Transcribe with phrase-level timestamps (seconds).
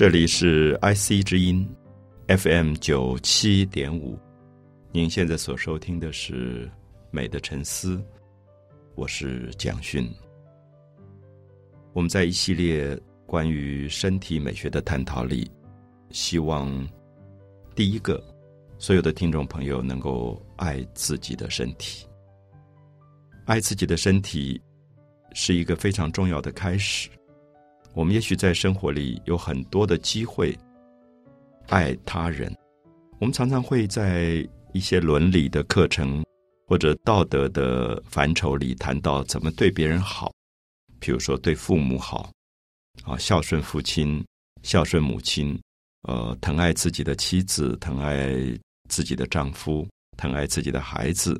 [0.00, 1.68] 这里是 IC 之音
[2.26, 4.18] FM 九七点五，
[4.92, 6.66] 您现在所收听的是
[7.10, 7.96] 《美的沉思》，
[8.94, 10.10] 我是蒋勋。
[11.92, 15.50] 我们在一系列关于身体美学的探讨里，
[16.08, 16.88] 希望
[17.74, 18.24] 第一个，
[18.78, 22.06] 所有的听众朋友能够爱自己的身体。
[23.44, 24.58] 爱自己的身体
[25.34, 27.10] 是一个非常重要的开始。
[27.92, 30.56] 我们也许在生活里有很多的机会
[31.68, 32.54] 爱他人。
[33.18, 36.24] 我们常常会在一些伦理的课程
[36.66, 40.32] 或者道德的范畴里谈到怎么对别人好，
[41.00, 42.30] 比如说对父母好，
[43.02, 44.24] 啊，孝顺父亲、
[44.62, 45.60] 孝顺母亲，
[46.02, 48.30] 呃，疼爱自己的妻子、疼爱
[48.88, 51.38] 自己的丈夫、疼爱自己的孩子，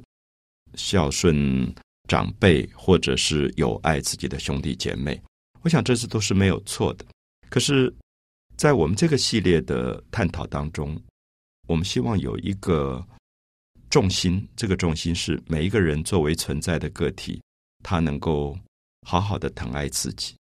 [0.75, 1.72] 孝顺
[2.08, 5.20] 长辈，或者是有爱自己的兄弟姐妹。
[5.62, 7.05] 我想这次都是没有错的，
[7.50, 7.94] 可是，
[8.56, 10.98] 在我们这个系列的探讨当中，
[11.69, 13.06] 我们希望有一个
[13.91, 17.42] 重心，这个重心是每一个人作为存在的个体，
[17.84, 18.58] 他能够
[19.06, 20.34] 好好的疼爱自己，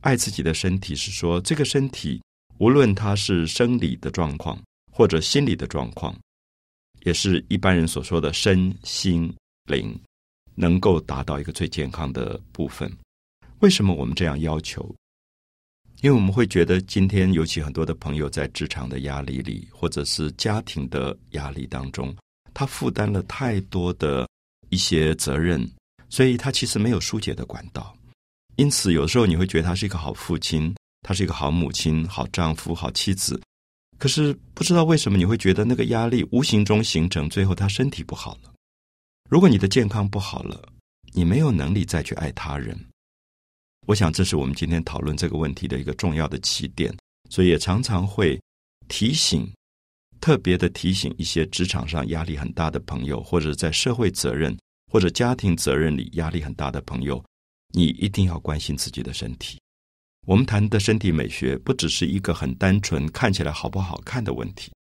[0.00, 2.22] 爱自己的身体，是说这个身体
[2.58, 4.58] 无论它是生理的状况
[4.90, 6.18] 或者心理的状况，
[7.04, 9.30] 也是一般人所说的身心
[9.64, 9.94] 灵，
[10.54, 12.90] 能够达到一个最健康的部分。
[13.60, 14.94] 为什么我们这样要求？
[16.02, 22.14] 因为我们会觉得，今天尤其很多的朋友在职场的压力里，或者是家庭的压力当中，
[22.52, 24.28] 他负担了太多的
[24.68, 25.66] 一些责任，
[26.10, 27.96] 所以他其实没有疏解的管道。
[28.56, 33.40] 因此，有时候你会觉得他是一个好父亲，他是一个好母亲、好丈夫、好妻子，
[33.98, 38.52] 可是不知道为什么你会觉得那个压力无形中形成，最后他身体不好了。
[39.30, 40.68] 如果你的健康不好了，
[41.14, 42.78] 你没有能力再去爱他人。
[43.86, 46.94] 我想，这是我们今天讨论这个问题的一个重要的起点，
[47.28, 48.40] 所以也常常会
[48.88, 49.46] 提醒，
[50.20, 54.56] 特别的提醒一些职场上压力很大的朋友，或者在社会责任
[54.90, 57.22] 或者家庭责任里压力很大的朋友，
[57.74, 59.60] 你一定要关心自己的身体。
[60.26, 64.72] 我们谈的身体美学，不只是一个很单纯看起来好不好看的问题。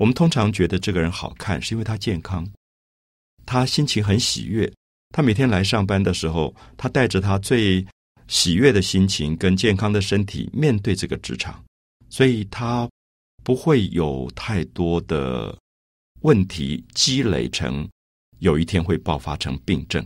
[0.00, 2.50] 我们通常觉得这个人好看，是因为他健康，
[3.44, 4.72] 他心情很喜悦，
[5.10, 7.86] 他每天来上班的时候，他带着他最。
[8.32, 11.62] 喜悦的心情跟健康的身体面对这个职场，
[12.08, 12.88] 所以他
[13.44, 15.54] 不会有太多的
[16.22, 17.86] 问题积累成，
[18.38, 20.02] 有一天会爆发成病症，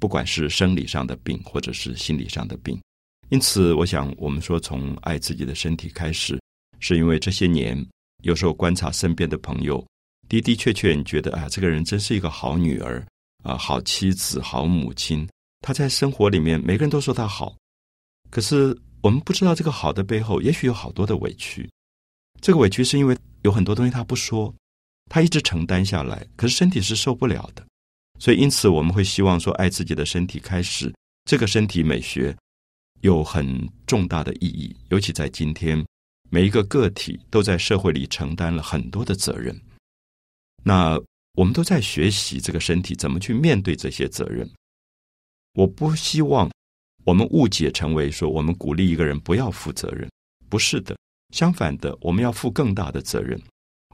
[0.00, 2.80] 不管是生理上的病或者是心理上的病。
[3.30, 6.40] 因此，我想我们说从爱自己的身体开始，
[6.78, 7.84] 是因为这些年
[8.22, 9.84] 有时候观察身边的朋友，
[10.28, 13.04] 的的确确觉得啊，这个人真是一个好女儿
[13.42, 15.28] 啊，好妻子，好母亲。
[15.66, 17.56] 他在生活里面，每个人都说他好，
[18.30, 21.68] 可是我们不知道这个好的背后，也许有好多的委屈。
[22.40, 24.54] 这个委屈是因为有很多东西他不说，
[25.10, 27.66] 他一直承担下来，可是身体是受不了的。
[28.20, 30.94] 所以，因此我们会希望说，爱自己的身体开始，
[31.24, 32.32] 这个身体美学
[33.00, 34.72] 有很重大的意义。
[34.90, 35.84] 尤其在今天，
[36.30, 39.60] 每一个个体都在社会里承担了很多的责任，
[40.62, 40.96] 那
[41.34, 44.48] 我们都在学习这个身体怎么去面对这些责任。
[45.56, 46.50] 我不希望
[47.02, 50.06] 我们误解成为说我们鼓励一个人不要负责任，
[50.50, 50.94] 不是的。
[51.34, 53.40] 相反的，我们要负更大的责任。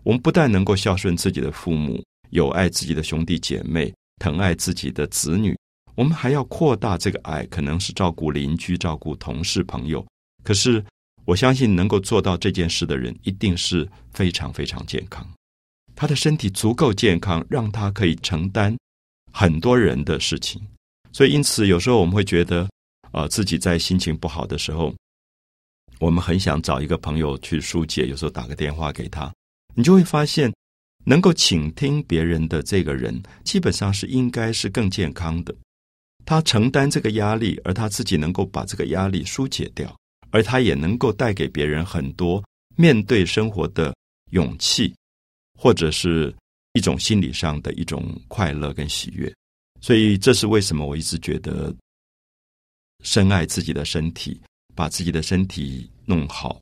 [0.03, 5.57] 我们不但能够孝顺自己的父母，有爱自己的兄弟姐妹，疼爱自己的子女，
[5.95, 10.05] 我们还要扩大这个爱，可能是照顾邻居、照顾同事、朋友。
[10.43, 10.85] 可是，
[11.25, 15.25] 我相信能够做到这件事的人，一定是非常非常健康，
[15.95, 18.77] 他的身体足够健康，让他可以承担
[19.33, 20.61] 很多人的事情。
[21.13, 22.69] 所以，因此，有时候我们会觉得，
[23.11, 24.95] 啊，自己在心情不好的时候，
[25.99, 28.07] 我们很想找一个朋友去疏解。
[28.07, 29.33] 有时候打个电话给他，
[29.75, 30.53] 你就会发现，
[31.05, 35.55] 能够倾听别人的这个人，基本上是应该是更健康的。
[36.25, 39.95] 他承担这个压力，而他自己能够把这个压力疏解掉，
[40.31, 42.43] 而他也能够带给别人很多
[42.77, 43.95] 面对生活的
[44.31, 44.95] 勇气，
[45.59, 46.35] 或者是
[46.73, 49.31] 一种心理上的一种快乐跟喜悦。
[49.83, 51.75] 所以，这是为什么我一直觉得
[53.03, 54.41] 深爱自己的身体，
[54.77, 56.61] 把自己的身体弄好，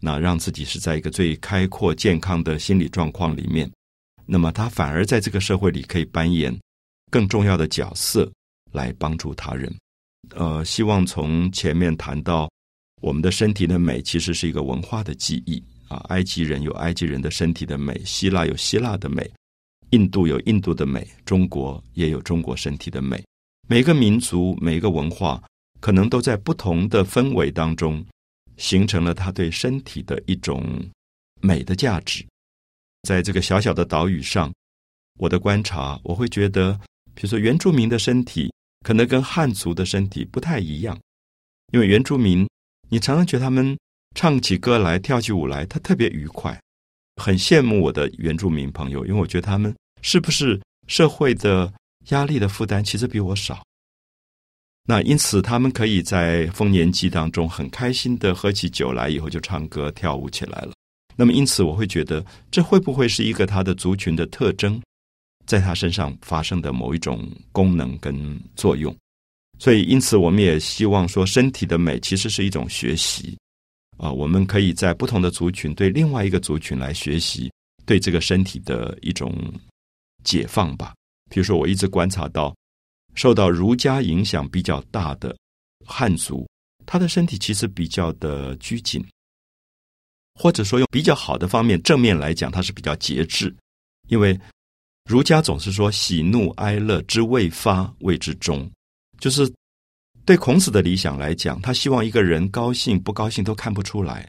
[0.00, 3.70] 那让自己是在一个最开阔、健康的心理状况里面，
[4.24, 6.58] 那么他反而在这个社会里可以扮演
[7.10, 8.32] 更重要的角色，
[8.72, 9.70] 来帮助他人。
[10.34, 12.50] 呃，希望从前面谈到
[13.02, 15.98] 我们的身体的美，其实是一个文化的记忆啊。
[16.08, 19.30] 埃及人有埃及人的身体的美，希腊有希腊的美。
[19.94, 23.24] 印度有印度的美，中国也有中国身体的美。
[23.68, 25.40] 每个民族、每个文化，
[25.80, 28.04] 可能都在不同的氛围当中，
[28.56, 30.66] 形成了他对身体的一种
[31.40, 32.26] 美的价值。
[33.02, 34.52] 在这个小小的岛屿上，
[35.20, 36.72] 我的观察，我会觉得，
[37.14, 40.98] 比如说原住民的身体可能跟汉族的身体不太一样，
[41.72, 42.44] 因为原住民，
[42.88, 43.78] 你常常觉得他们
[44.16, 46.60] 唱起歌来、跳起舞来，他特别愉快，
[47.22, 49.74] 很羡慕我的原住民朋友，因为我觉得他们
[50.04, 51.72] 是不是社会的
[52.10, 53.64] 压力的负担其实比我少。
[54.86, 60.72] 那因此，他们可以在丰年祭当中很开心的喝起酒来，以后就唱歌跳舞起来了。
[61.16, 64.78] 那么，因此我会觉得，这会不会是一个他的族群的特征，
[65.46, 68.94] 在他身上发生的某一种功能跟作用？
[69.58, 73.38] 所以，因此我们也希望说，身体的美其实是一种学习
[73.96, 74.12] 啊。
[74.12, 77.50] 我们可以在不同的族群对另外一个族群来学习，
[77.86, 79.32] 对这个身体的一种
[80.24, 80.92] 解放吧。
[81.30, 82.52] 比如说，我一直观察到。
[83.16, 85.36] 受到儒家影响比较大的
[85.86, 86.44] 汉族，
[86.84, 89.06] 他的身体其实比较的拘谨，
[90.34, 93.54] 或者说用比较好的方面正面来讲，他是比较节制。
[94.08, 94.36] 因为
[95.08, 98.68] 儒家总是说喜怒哀乐之未发谓之中，
[99.20, 99.48] 就是
[100.24, 104.28] 对孔子的理想来讲，他希望一个人高兴不高兴都看不出来，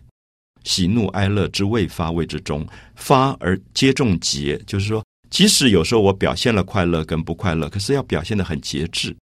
[0.63, 2.63] 喜怒哀乐之未发谓之中，
[2.93, 5.03] 发而皆重节，就是说。
[5.35, 9.13] 即使有时候我表现了快乐跟不快乐，可是要表现的很节制。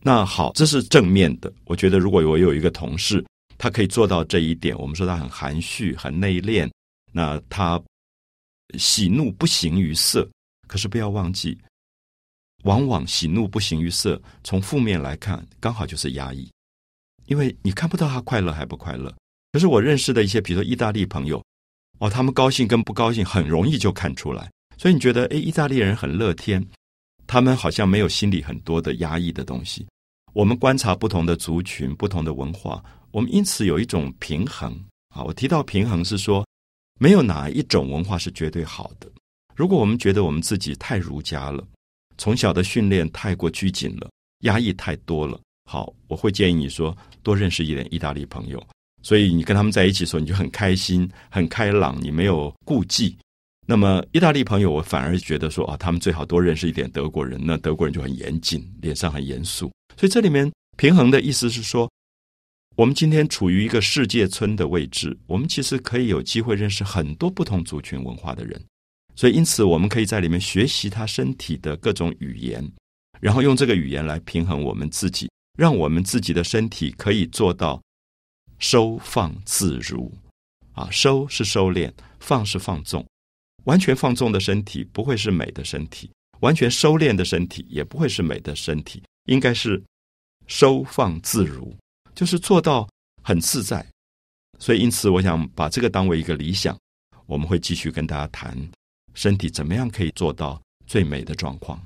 [0.00, 1.52] 那好，这是正面的。
[1.66, 3.22] 我觉得如果我有一个同事，
[3.58, 6.70] 他可以做到这一点，我们说他很含蓄、很内敛，
[7.12, 7.78] 那他
[8.78, 10.26] 喜怒不形于色。
[10.66, 11.58] 可是不要忘记，
[12.62, 16.50] 往往喜怒不形于色，从负面来看，刚好就是压抑，
[17.26, 19.14] 因为你看不到他快乐还不快乐。
[19.52, 21.44] 可是我认识的一些，比如说意大利朋友，
[21.98, 24.50] 哦，他们高兴跟不高兴很容易就看出来。
[24.80, 26.66] 所以你觉得，哎，意大利人很乐天，
[27.26, 29.86] 他们好像没有心里很多的压抑的东西。
[30.32, 34.72] 我们观察不同的族群、不同的文化，我们因此有一种平衡。
[35.14, 36.46] 啊，我提到平衡是说，
[36.98, 39.06] 没有哪一种文化是绝对好的。
[39.54, 41.62] 如果我们觉得我们自己太儒家了，
[42.16, 44.08] 从小的训练太过拘谨了，
[44.44, 45.38] 压抑太多了，
[45.70, 48.66] 好，我会建议你说，多认识一点意大利朋友。
[49.02, 53.14] 所以你跟他们在一起的时候，你就很开心、很开朗，你没有顾忌。
[53.70, 57.40] 那么，意大利朋友，我反而觉得说啊，他们最好多认识一点德国人。
[57.40, 59.70] 那德国人就很严谨，脸上很严肃。
[59.96, 61.88] 所以这里面平衡的意思是说，
[62.74, 68.60] 我们今天处于一个世界村的位置，我们其实可以有机会认识很多不同族群文化的人。
[69.14, 72.68] 所以，因此我们可以在里面学习他身体的各种语言，
[73.20, 77.80] 然后用这个语言来平衡我们自己，让我们自己的身体可以做到
[78.58, 80.12] 收放自如。
[80.72, 83.06] 啊，收是收敛，放是放纵。
[83.64, 86.10] 完全放纵的身体不会是美的身体，
[86.40, 89.82] 完全收敛的身体也不会是美的身体，应该是
[90.46, 91.76] 收放自如，
[92.14, 92.88] 就是做到
[93.22, 93.84] 很自在。
[94.58, 96.78] 所以，因此，我想把这个当为一个理想，
[97.26, 98.56] 我们会继续跟大家谈
[99.14, 101.80] 身体怎么样可以做到最美的状况。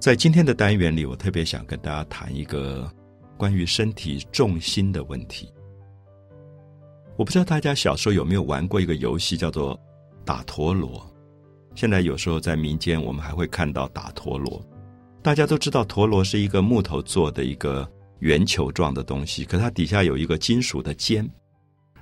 [0.00, 2.90] 在今天的单元里，我特别想跟大家谈一个
[3.36, 5.52] 关于身体重心的问题。
[7.18, 9.78] 我不知道大家小时候有没有玩过一个游戏，叫做
[10.24, 11.06] 打陀螺。
[11.74, 14.58] 现在有时候在民间，我们还会看到打陀螺。
[15.20, 17.86] 大家都知道，陀螺是一个木头做的一个
[18.20, 21.28] 圆球状的东西，可它底下有一个金属的尖。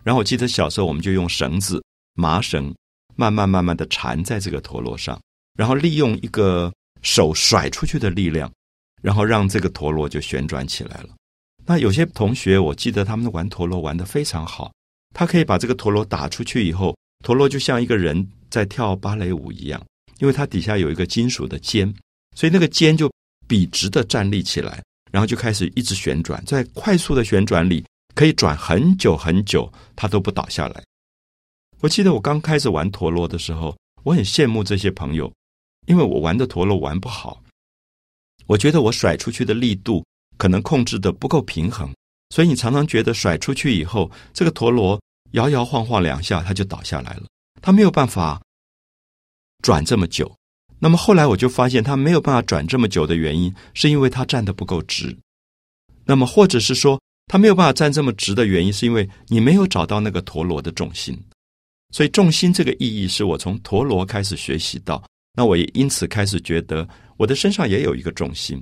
[0.05, 1.83] 然后我记得小时候，我们就用绳子、
[2.15, 2.73] 麻绳，
[3.17, 5.21] 慢慢慢慢的缠在这个陀螺上，
[5.57, 6.73] 然后利用一个。
[7.03, 8.51] 手甩出去的力量，
[9.03, 11.11] 然后让这个陀螺就旋转起来了。
[11.67, 14.73] 那有些同学，我记得他们玩陀螺玩的非常好。
[15.15, 19.83] 他可以把这个陀螺打出去以后，陀螺就像一个人在跳芭蕾舞一样，
[20.19, 21.93] 因为它底下有一个金属的尖，
[22.37, 23.11] 所以那个尖就
[23.47, 30.83] 笔直的站立起来，然后就开始一直旋转，在快速的旋转里可以转很久很久，它都不倒下来。
[31.81, 35.33] 我记得我刚开始玩陀螺的时候，我很羡慕这些朋友。
[35.89, 37.43] 因为我玩的陀螺玩不好，
[38.47, 40.05] 我觉得我甩出去的力度
[40.37, 41.93] 可能控制的不够平衡，
[42.31, 45.01] 所以你常常觉得甩出去以后，这个陀螺
[45.33, 47.23] 摇摇晃晃两下，它就倒下来了，
[47.63, 48.41] 它没有办法
[49.63, 50.31] 转这么久。
[50.79, 55.17] 那么后来我就发现，它没有办法转这么久的原因，是因为它站得不够直。
[56.05, 61.19] 那么或者是说，它没有办法站这么直的原因，是因为你没有找到那个陀螺的重心。
[61.91, 65.03] 所以重心这个意义，是我从陀螺开始学习到。
[65.39, 66.85] 那我也因此开始觉得，
[67.17, 68.61] 我的身上也有一个重心。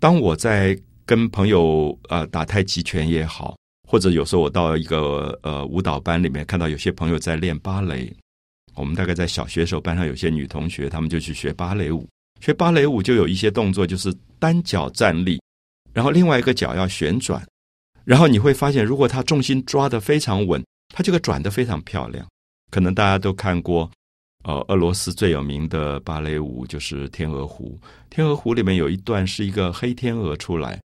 [0.00, 0.74] 当我在
[1.04, 3.54] 跟朋友呃打太极拳也好，
[3.86, 8.10] 或者有时候我到一个呃舞蹈班里面，看到有些朋友在练芭蕾。
[8.74, 12.08] 我们大概在小学时候，班上有些女同学，她们就去学芭蕾舞。
[12.40, 15.38] 学芭蕾舞就有一些动作，就是单脚站立，
[15.92, 17.46] 然后另外一个脚要旋转，
[18.06, 22.26] 然后你会发现，如果她重心抓得非常稳，她这个转得非常漂亮。
[22.70, 23.90] 可能大家都看过，
[24.44, 27.78] 呃，俄罗斯最有名的芭蕾舞就是《天鹅湖》。
[28.10, 30.78] 《天鹅湖》里面有一段是一个黑天鹅出来，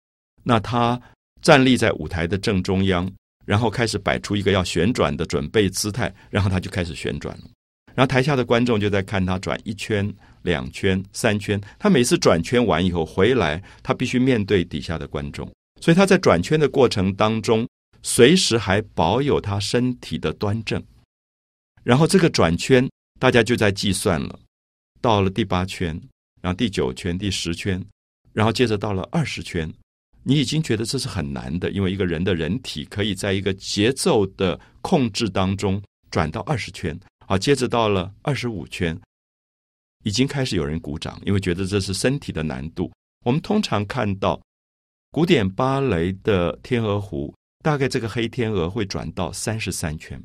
[0.43, 0.99] 那他
[1.41, 3.11] 站立在舞台的正中央，
[3.45, 7.43] 然后开始摆出一个要旋转的准备姿态，然后他就开始旋转了。
[7.95, 10.07] 然后台下的观众就在看他转一圈、
[10.43, 11.59] 两圈、三圈。
[11.79, 17.67] 他每次转圈完以后回来，他必须面对底下的观众，所以他在转圈的过程当中，
[18.03, 20.79] 随时还保有他身体的端正。
[21.83, 22.87] 然后这个转圈，
[23.19, 24.39] 大家就在计算了。
[24.99, 25.99] 到了第八圈，
[26.41, 27.83] 然后第九圈、第十圈，
[28.33, 29.71] 然后接着到了二十圈，
[30.23, 36.99] 你已经觉得这是很难的，因为一个人的人体可以在一个节奏的控制当中转到二十圈。
[37.27, 38.99] 好，接着到了二十五圈，
[40.03, 42.91] 已经开始有人鼓掌，因为觉得这是身体的难度。
[43.23, 44.41] 我们通常看到
[45.11, 47.33] 古典芭蕾的《天鹅湖》，
[47.63, 50.21] 大概这个黑天鹅会转到三十三圈，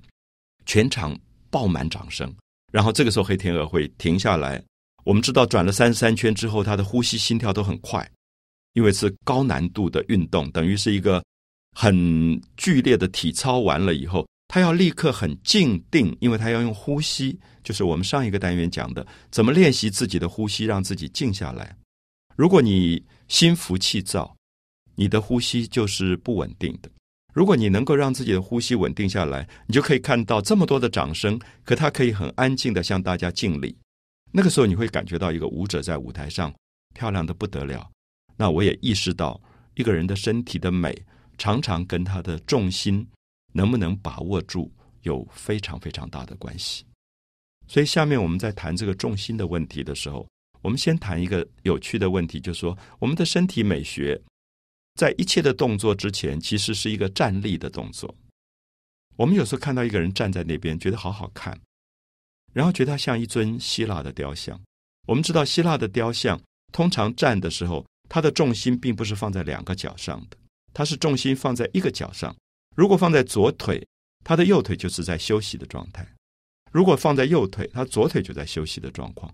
[0.64, 1.18] 全场
[1.50, 2.32] 爆满掌声。
[2.72, 4.60] 然后这个时候黑天鹅会停下来。
[5.04, 8.10] 我们知道转了三十三圈之后，他的呼吸、心跳都很快，
[8.72, 11.22] 因为是高难度的运动，等于是一个
[11.76, 13.60] 很剧烈的体操。
[13.60, 14.26] 完了以后。
[14.48, 21.74] 他要立刻很静定，因为他要用呼吸，就是我们上一个单元讲的，怎么练习自己的呼吸，让自己静下来。
[22.36, 24.36] 如果你心浮气躁，
[24.94, 26.90] 你的呼吸就是不稳定的。
[27.32, 33.76] 如果你能够让自己的呼吸稳定下来，你就可以看到这么多的掌声，可他可以很安静的向大家敬礼。
[34.32, 36.54] 那个时候你会感觉到一个舞者在舞台上
[36.94, 37.90] 漂亮的不得了。
[38.36, 39.40] 那我也意识到
[39.74, 40.94] 一个人的身体的美，
[41.36, 43.06] 常常跟他的重心。
[43.54, 44.72] 能不能把握住
[45.02, 46.86] 有非常非常大的关系，
[47.68, 50.26] 所以下面我们在谈这个重心的问题的时候，
[50.62, 54.18] 我们先谈一个有趣的问题，就是说我们的身体美学
[54.94, 58.14] 在一切的动作之前，其实是一个站立的动作。
[59.16, 61.58] 我们有时候看到一个人站在那边，觉得好好看，
[62.52, 64.60] 然后觉得他像一尊希腊的雕像。
[65.06, 66.40] 我们知道希腊的雕像
[66.72, 70.36] 通常站的时候，他的重心并不是放在两个脚上的，
[70.72, 72.34] 他是重心放在一个脚上。
[72.74, 73.84] 如果放在左腿，
[74.24, 76.04] 他的右腿就是在休息的状态；
[76.70, 79.32] 如果放在右腿，他左腿就在休息的状况。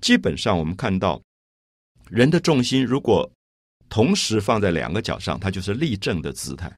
[0.00, 1.22] 基本上，我们看到
[2.10, 3.30] 人的重心如果
[3.88, 6.74] 同时放在两个脚上，它就是立正的姿态。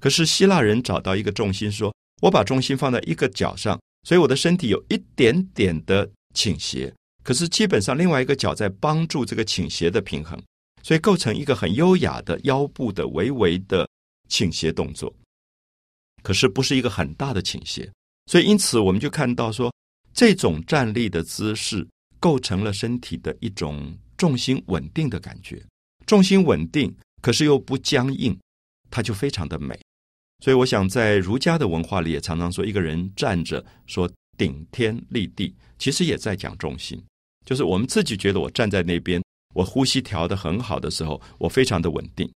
[0.00, 10.40] 可是希腊人找到一个重心，说我把重心放在一个脚上，所以我的身体有一点点的倾斜，可是基本上另外一个脚在帮助这个倾斜的平衡，
[10.82, 13.88] 所以构成一个很优雅的腰部的微微的。
[14.28, 15.14] 倾斜动作，
[16.22, 17.92] 可是不是一个很大的倾斜，
[18.24, 19.70] 所以因此我们就看到说，
[20.14, 21.86] 这种站立的姿势
[22.18, 25.62] 构成了身体的一种重心稳定的感觉。
[26.06, 28.38] 重心稳定，可是又不僵硬，
[28.90, 29.78] 它就非常的美。
[30.44, 37.00] 所以我想，在儒家的文化里，也常常说一个人站着说顶天立地，其实也在讲重心。
[37.44, 39.22] 就是我们自己觉得我站在那边，
[39.54, 42.28] 我呼吸调的很好的时候，我非常的稳定。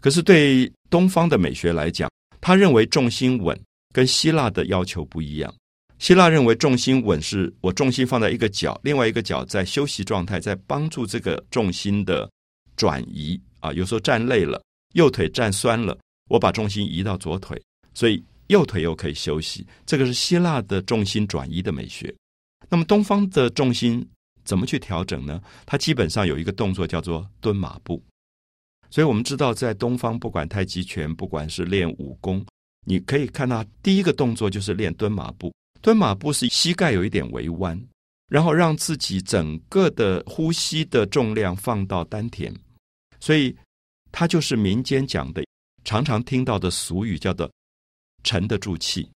[0.00, 3.58] 可是对东方的美学来讲，他认为重心稳
[3.92, 5.54] 跟希腊的要求不一样。
[5.98, 12.30] 希腊认为重心稳是我重心放在一个脚，另外一个脚在休息状态，在帮助这个重心的
[12.76, 13.72] 转移啊。
[13.72, 14.62] 有时候站累了，
[14.94, 17.60] 右腿站酸了，我把重心移到左腿，
[17.94, 19.66] 所以右腿又可以休息。
[19.84, 22.14] 这个是希腊的重心转移的美学。
[22.68, 24.06] 那么东方的重心
[24.44, 25.40] 怎么去调整呢？
[25.64, 28.02] 它基本上有一个动作叫做蹲马步。
[28.88, 32.44] 所以我们知道，在东方，不管太极拳，不管是练武功，
[32.86, 35.52] 你可以看到第一个动作就是练蹲马步。
[35.82, 37.80] 蹲马步是膝盖有一点微弯，
[38.28, 42.54] 然后让自己整个的呼吸的重量放到丹田。
[43.26, 43.52] 所以
[44.12, 45.44] 它就是民间讲的，
[45.82, 47.50] 常常听到的俗语，叫做
[48.22, 49.10] “沉得住气”，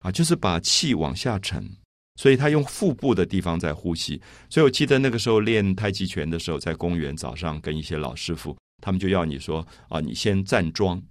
[0.00, 1.70] 啊，就是把气往下沉。
[2.16, 4.18] 所以他用腹部的地方在呼吸。
[4.48, 8.56] 所以我记得那个时候练太极拳的时候，在公园早上跟一些老师傅。
[8.82, 11.02] 他们就要你说啊，你先站桩，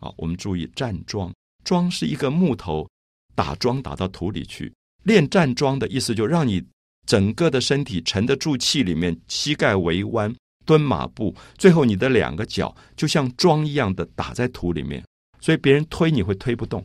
[0.00, 1.32] 好，我们注意站桩。
[1.64, 2.90] 桩是一个木头
[3.36, 4.74] 打桩打到土里去。
[5.04, 6.60] 练站桩的意思，就让你
[7.06, 10.34] 整个的身体沉得住气，里面膝盖微弯，
[10.68, 15.02] 蹲马步，最后你的两个脚就像桩一样的打在土里面，
[15.40, 16.84] 所以别人推你会推不动。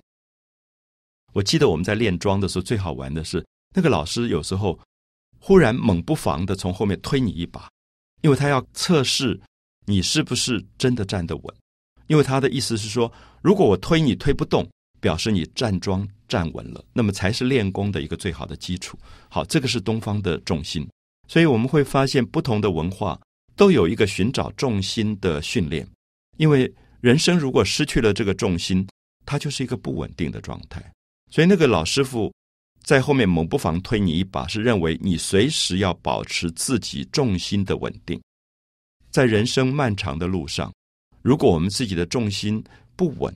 [1.34, 4.80] 我记得我们在练桩的时候，最好玩的是那个老师有时候
[5.38, 7.70] 忽然猛不防的从后面推你一把，
[8.22, 9.38] 因为他要测试。
[9.86, 11.56] 你是不是真的站得稳？
[12.08, 13.12] 因为他的意思是说，
[13.42, 14.66] 如果我推你推不动，
[15.02, 18.98] 表示你站桩站稳了，那么才是练功的一个最好的基础。
[19.28, 20.88] 好，这个是东方的重心，
[21.28, 23.20] 所以我们会发现不同的文化
[23.56, 25.88] 都有一个寻找重心的训练。
[26.38, 28.88] 因为人生如果失去了这个重心，
[29.26, 30.84] 它就是一个不稳定的状态。
[31.32, 32.34] 所以那个老师傅
[32.84, 38.22] 在后面猛不防推你一把，是认为你随时要保持自己重心的稳定。
[39.10, 40.74] 在人生漫长的路上，
[41.22, 42.64] 如果我们自己的重心
[42.96, 43.36] 不稳，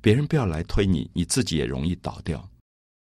[0.00, 2.48] 别人不要来推你，你自己也容易倒掉。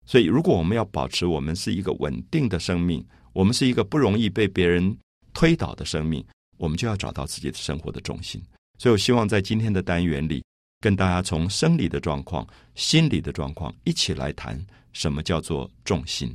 [0.07, 4.97] 所以，如果我们要保持我们是一个稳定的生命，我们是一个不容易被别人
[5.37, 6.25] 推倒的生命，
[6.57, 8.43] 我们就要找到自己的生活的重心。
[8.79, 10.43] 所以我希望在今天的单元里，
[10.81, 14.59] 跟大家从生理的状况、心理的状况一起来谈
[14.95, 16.35] 什么叫做重心。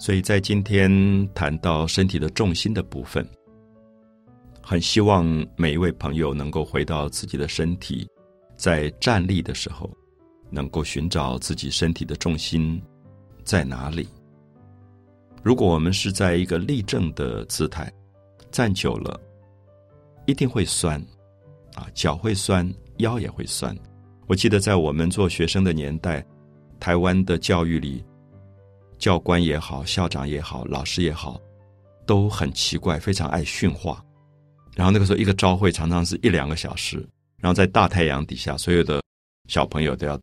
[0.00, 0.90] 所以在今天
[1.32, 3.24] 谈到身体的重心的部分，
[4.68, 8.04] 很希望每一位朋友能够回到自己的身体，
[8.56, 9.88] 在站立的时候，
[10.50, 12.82] 能够寻找自己身体的重心
[13.44, 14.08] 在哪里。
[15.40, 17.88] 如果我们是在一个立正的姿态，
[18.50, 19.20] 站久了
[20.26, 21.00] 一定会酸，
[21.76, 23.72] 啊，脚会酸，腰也会酸。
[24.26, 26.26] 我记得在我们做学生的年代，
[26.80, 28.04] 台湾的教育里。
[28.98, 31.40] 教官也好，校长也好，老师也好，
[32.04, 34.02] 都很奇怪，非常爱训话。
[34.76, 36.98] 然后那个时候，一个朝会常常是一两个小时，
[37.38, 39.02] 然后在大太阳底下，所有的
[39.48, 40.20] 小朋友都要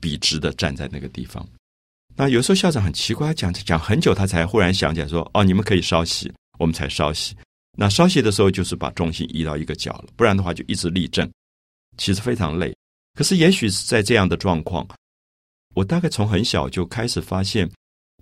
[0.00, 1.48] 笔直的站在那个地方。
[2.16, 7.34] 那有时候校长很奇怪，讲讲很久，他才忽然想起来说：“哦，你们可以稍息。”我们才稍息。
[7.78, 11.26] 那稍息的时候，就是把重心移到一个角了，不然的话就一直立正，
[11.96, 12.76] 其实非常累。
[13.14, 14.86] 可是也许是在这样的状况，
[15.74, 17.70] 我大概从很小就开始发现。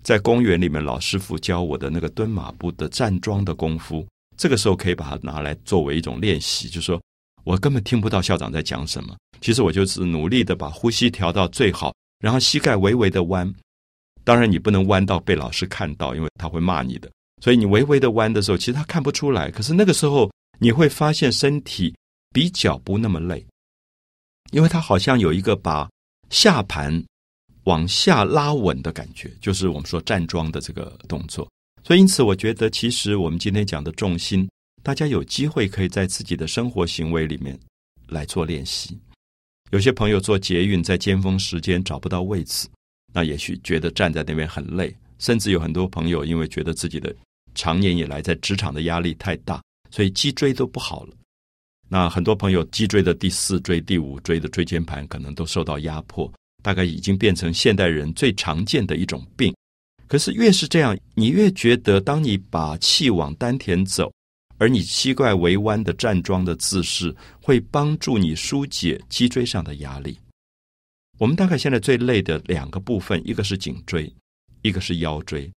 [0.01, 4.07] 在公园里面，老师傅教我的那个蹲马步的站桩的功夫，
[4.39, 6.67] 这个时候可以把它拿来作为一种练习。
[6.67, 6.99] 就是说
[7.43, 13.53] 我根本听不到校长在讲什么，其实我就是努力的把呼吸调到最好，然后膝盖微微的弯。
[14.23, 17.11] 当然，你不能弯到被老师看到，因为他会骂你的。
[17.43, 19.51] 所以你微微的弯的时候，其实他看不出来。
[19.51, 21.93] 可是那个时候，你会发现身体
[22.33, 23.45] 比脚不那么累，
[24.51, 25.87] 因为他好像有一个把
[26.29, 27.03] 下盘。
[27.65, 31.47] 往下拉稳的感觉，就是我们说站桩的这个动作。
[31.83, 34.49] 所以，因此，我觉得其实我们今天讲的重心，
[34.83, 37.57] 大家有机会可以在自己的生活行为里面
[38.07, 38.97] 来做练习。
[39.71, 42.67] 有些朋友做捷运，在尖峰时间找不到位置，
[43.13, 44.95] 那也许觉得站在那边很累。
[45.19, 47.13] 甚至有很多朋友因为觉得自己的
[47.53, 49.61] 长年以来在职场的压力太大，
[49.91, 51.13] 所以脊椎都不好了。
[51.89, 56.31] 那很多朋友脊椎的第四椎、第五椎的椎间盘可能都受到压迫。
[56.61, 59.55] 大概已经变成现代人最常见的一种病，
[60.09, 64.11] 可是越是这样，你越觉得，当你把气往丹田走，
[64.57, 70.17] 而你膝盖微弯的站桩的姿势，会帮助你疏解脊椎上的压力。
[71.19, 74.11] 我们大概现在最累的两个部分，一个是颈椎，
[74.63, 75.47] 一个是腰椎。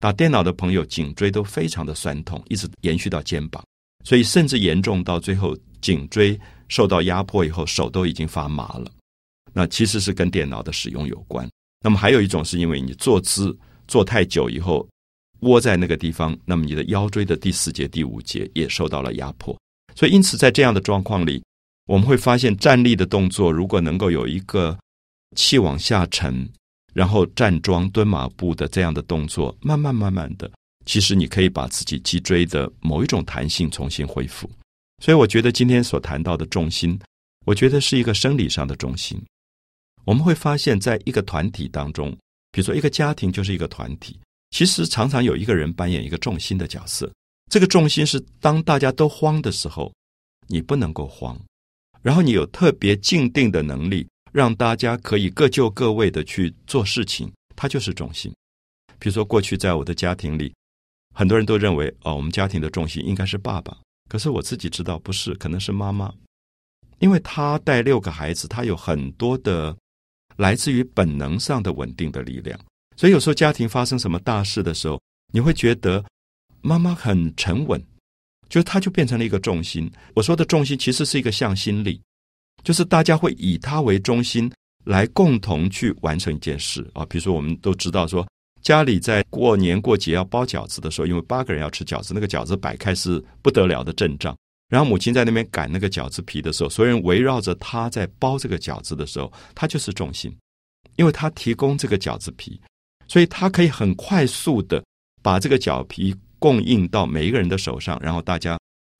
[0.00, 3.64] 打电脑的朋友颈椎都非常的酸痛，一直延续到肩膀，
[4.04, 8.90] 所以甚至严重到最后颈椎受到压迫以后，手都已经发麻了。
[9.52, 11.48] 那其实是跟电脑的使用有关。
[11.82, 13.56] 那么还有一种是因为你坐姿
[13.90, 14.88] 坐太久以后，
[15.40, 19.58] 窝在那个地方，那么你的腰椎的第四节、第五节也受到了压迫。
[19.96, 21.42] 所以因此在这样的状况里，
[21.86, 24.78] 我们会发现站立的动作如果能够有一个
[25.34, 26.48] 气往下沉，
[26.94, 30.48] 然后站桩、蹲马步的这样的动作，慢慢慢慢的，
[30.86, 34.48] 其实你可以把自己脊椎的某一种弹性重新恢复。
[35.02, 36.96] 所以我觉得今天所谈到的重心，
[37.44, 39.20] 我觉得是一个生理上的重心。
[40.04, 42.16] 我们会发现，在一个团体当中，
[42.52, 44.18] 比如说一个家庭就是一个团体，
[44.50, 47.10] 其实常常有一个人扮演一个重心的角色。
[47.50, 49.92] 这个重心是当大家都慌的时候，
[50.48, 51.38] 你不能够慌，
[52.02, 58.32] 然后你有特别静定的能力，让大家可以各就各位的去做事情，它就是重心。
[58.98, 60.52] 比如说，过去在我的家庭里，
[61.14, 63.76] 很多人都认为，哦，我们家庭的重心应该是爸爸，
[64.08, 66.12] 可是我自己知道不是，可能是妈妈，
[66.98, 69.76] 因为他带六个孩子，他有很多的。
[70.40, 72.58] 来自于本能上的稳定的力量，
[72.96, 74.98] 所以有时候家庭发生什么大事的时候，
[75.34, 76.02] 你会觉得
[76.62, 77.78] 妈妈很沉稳，
[78.48, 79.92] 就她就变成了一个重心。
[80.14, 82.00] 我说的重心其实是一个向心力，
[82.64, 84.50] 就是大家会以她为中心
[84.84, 87.04] 来共同去完成一件事啊。
[87.04, 88.26] 比如说，我们都知道说，
[88.62, 94.34] 家里在过年过节要包饺子的时候，因为八个人要吃饺子，那个饺子摆开是不得了的阵仗，
[94.70, 100.34] 然后母亲在那边擀那个饺子皮的时候，所有人围绕着她在包这个饺子的时候，她就是重心，
[100.96, 102.58] 因为她提供这个饺子皮，
[103.08, 104.82] 所以她可以很快速的
[105.22, 108.56] 把这个饺皮供应到每一个人的手上，然后大家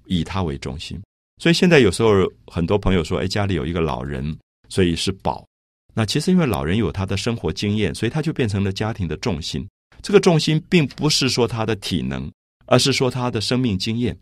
[0.07, 1.01] 以她为中心。
[1.41, 2.11] 所以现在有时候
[2.49, 4.37] 很多朋友说：“哎，家里有一个老人，
[4.69, 5.47] 所以是宝。”
[5.95, 9.67] 那其实因为老人有他的生活经验，所以他就变成了家庭的重心。
[10.03, 12.31] 这个重心并不是说他的体能，
[12.67, 14.17] 而是说他的生命经验。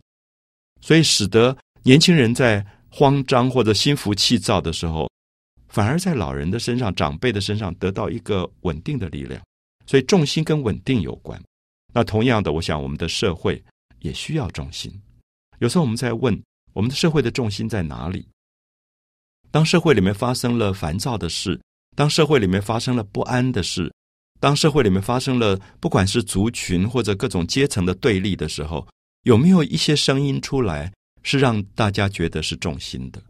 [0.81, 5.11] 所以，使得年轻人在慌张或者心浮气躁的时候，
[5.69, 9.43] 反而在老人的身上、长辈的身上得到一个稳定的力量。
[9.87, 11.41] 所以，重心跟稳定有关。
[11.93, 13.62] 那同样的，我想我们的社会
[14.01, 14.93] 也需要重心。
[15.59, 16.41] 有时候我们在问，
[16.73, 18.27] 我们的社会的重心在哪里？
[19.51, 21.61] 当社会里面发生了烦躁的事，
[21.97, 23.93] 当社会里面发生了不安的事，
[24.38, 28.87] 当社会里面发生了不管是族群或者各种阶层的对立的时候。
[29.29, 30.91] 有没有一些声音出来，
[31.23, 33.23] 是让大家觉得是重心的？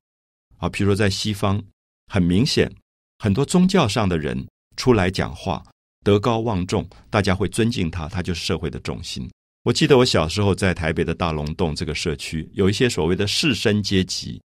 [0.59, 1.61] 啊，譬如在西方，
[2.07, 2.73] 很明显，
[3.19, 5.61] 很多宗教上的人出来讲话，
[6.05, 9.29] 德高望重，大家会尊敬他，他就是社会的重心。
[9.65, 14.41] 我记得我小时候在台北的大龙洞这个社区，有一些所谓的士绅阶级，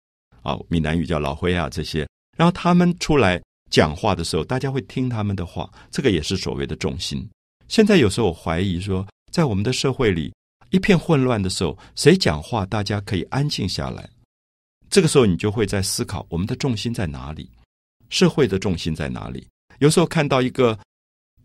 [0.43, 2.09] 啊，闽南语叫老灰啊这些，
[2.39, 7.29] 然后他们出来讲话的时候，大家会听他们的话，这个也是所谓的重心。
[7.67, 10.33] 现在有时候我怀疑说，在我们的社会里。
[10.71, 14.09] 一片混乱的时候，谁讲话，大家可以安静下来。
[14.89, 17.51] 这个时候，你就会在思考我们的重心在哪里，
[18.09, 19.47] 社会的重心在哪里。
[19.79, 20.79] 有时候看到一个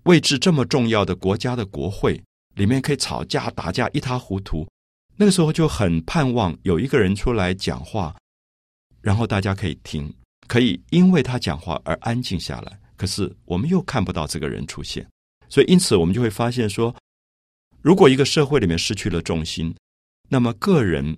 [0.04, 2.22] 位置这么重要的国家的国会
[2.56, 4.68] 里面可以吵架打架一塌糊涂，
[5.16, 8.16] 那个时候就很盼望有一个人出来讲话，
[9.02, 10.14] 然后大家可以听，
[10.48, 12.80] 可以因为他讲话而安静下来。
[12.96, 15.08] 可是我们又看不到这个人出现，
[15.50, 16.96] 所以因此我们就会发现说。
[17.86, 19.72] 如果一个社会里面失去了重心，
[20.28, 21.16] 那么个人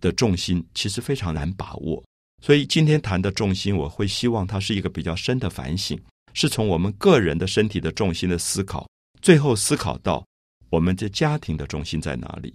[0.00, 2.02] 的重心其实非常难把握。
[2.42, 5.96] 所以今天谈的重心，我会希望它是一个比较深的反省，
[6.34, 8.84] 是从我们个人的身体的重心的思考，
[9.22, 10.26] 最后思考到
[10.70, 12.52] 我们的家庭的重心在哪里，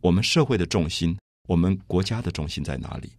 [0.00, 3.10] 我们社会的重心，我们国家的重心在哪里。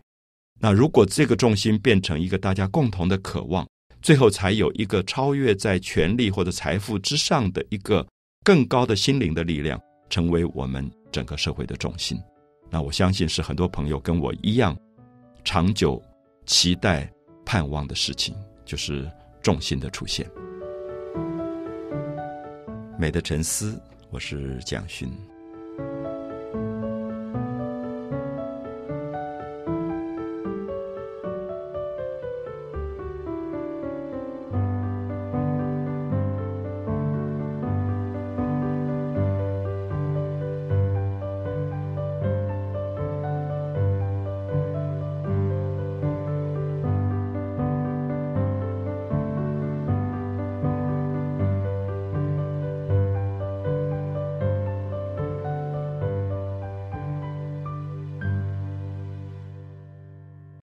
[0.58, 3.68] 那如果这个重心变成一个大家共同的渴望，
[4.02, 8.08] 最后才有一个超越在权力或者财富之上的一个。
[8.44, 12.18] 更高的心灵的力量，成为我们整个社会的重心。
[12.70, 14.78] 那我相信是很多朋友跟我一样，
[15.44, 16.02] 长久
[16.46, 17.12] 期待、
[17.46, 19.10] 盼望的事情，就是
[19.42, 20.30] 重心的出现。
[22.98, 25.12] 美的沉思，我是蒋勋。